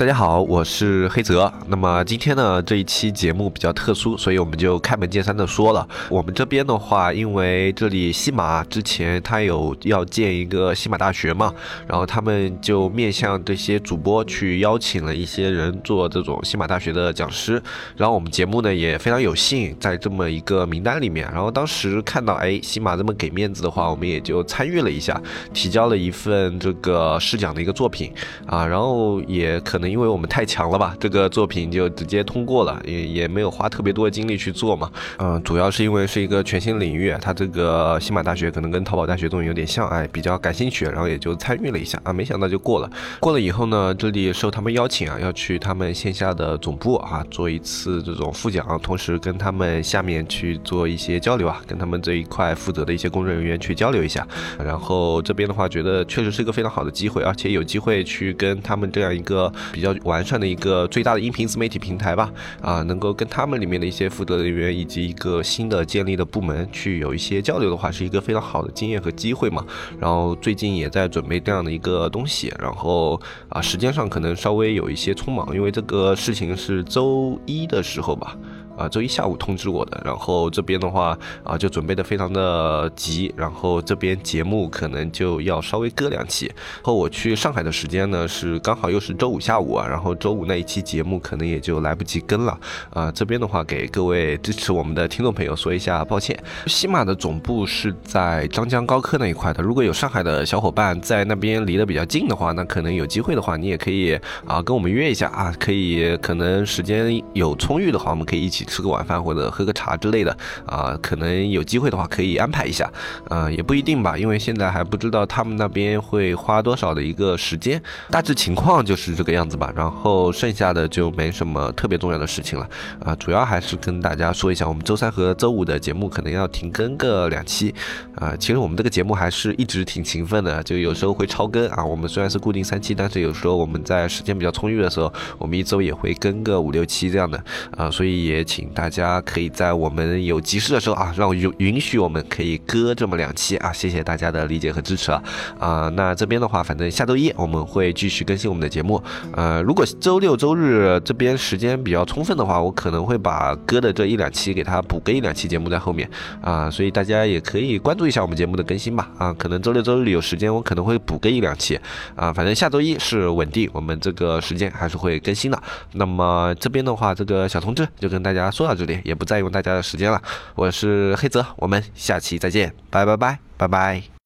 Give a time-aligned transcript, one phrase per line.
[0.00, 1.52] 大家好，我是黑泽。
[1.66, 5.86] 那么今天呢，这一期节目比较特殊，所以我们就开门见山的说了。
[6.08, 11.52] 我们这边的话，因为这里西马之前他有要建一个西马大学嘛，
[11.86, 17.62] 然后他们就面向这些主播去邀请了一些人做这种西马大学的讲师。
[17.94, 21.30] 然后我们节目呢也非常有幸在这么一个名单里面。
[21.30, 25.20] 然后当时看到哎西马这么给面子的话，我们也就参与了一下，
[25.52, 28.10] 提交了一份这个试讲的一个作品
[28.46, 29.89] 啊，然后也可能。
[29.90, 34.90] 因为我们太强了吧，这个作品就直接通过了，也也没有花特别多的精力去做嘛。
[35.18, 42.90] 嗯，主要是因为是一个全新领域，它这个西马大学可能跟淘宝大学这种有点像，哎，比较感兴趣，然后也就参与了一下啊，没想到就过了。
[43.18, 54.26] 过了以后呢，这里受他们邀请啊，要去他们线下的总部啊做一次这种复讲，同时跟他们下面去做一些交流啊，跟他们这一块负责的一些工作人员去交流一下。
[54.62, 59.52] 然后这边的话，觉得确实是一个非常好的机会，而且有机会去跟他们这样一个。
[59.80, 62.30] 比较完善的一个最大的音频自媒体平台吧，
[62.60, 69.64] 啊，能够跟他们里面的一些负责人员以及一个新的建立的部门去有一些交流的话，是一个非常好的经验和机会嘛。
[69.98, 78.36] 然后最近也在准备这样的一个东西，然后啊，时间上可能稍微有一些匆忙，因为这个事情是周一的时候吧。
[78.80, 86.50] 啊，周一下午通知我的，然后这边的话啊，就准备的非常的急，然后这边节目可能就要稍微搁两期。
[86.80, 92.58] 后我去上海的时间呢是刚好又是周五下午啊，然后周五那一期节目可能也就来不及更了
[92.88, 93.12] 啊。
[93.12, 96.34] 这边的话给各位支持我们的听众朋友说一下抱歉。
[96.66, 108.64] 西马的总部是在张江高科那一块的，如果有上海的小伙伴在那边离得比较近的话，那可能有机会的话，你也可以啊跟我们约一下啊，可以可能时间有充裕的话，我们可以一起。
[108.70, 112.88] 吃个晚饭或者喝个茶之类的啊，可能有机会的话可以安排一下，
[113.28, 119.72] 啊，也不一定吧，因为现在还不知道他们那边会花多少的一个时间，大致情况就是这个样子吧。
[119.74, 122.68] 然后剩下的就没什么特别重要的事情了，
[123.04, 127.74] 啊，主要还是跟大家说一下，我们周三和周五的节目可能要停更个两期，
[128.14, 131.84] 啊，其实我们这个节目还是一直挺勤奋的，就有时候会超更啊。
[131.84, 137.42] 我们虽然是固定三期，但是有时候我们在时间比较充裕的时候，我们一周也会更个五六期这样的，
[137.76, 138.59] 啊，所以也请。
[138.60, 145.22] 请大家可以在我们有急事的时候啊，让允允许我们可以割这么两期啊，谢谢大家的理解和支持啊
[145.58, 145.88] 啊！
[145.96, 149.02] 那这边的话，反正下周一我们会继续更新我们的节目。
[149.32, 156.06] 呃，如果周六周日这边时间比较充分的话，我可能会把割的这一两期给它补个一两期节目在后面
[156.42, 161.80] 啊，所以大家也可以关注一下我们节目的更新吧啊，可能周六周日有时间，我可能会补个一两期
[162.14, 165.58] 啊，反正下周一是稳定，我们这个时间还是会更新的。
[165.94, 168.50] 那么这边的话，这个小同志就跟大家家。
[168.50, 170.20] 说到这里，也不占用大家的时间了。
[170.54, 174.19] 我是黑泽，我们下期再见，拜拜拜拜拜。